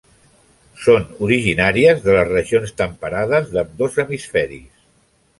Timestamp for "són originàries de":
0.83-2.15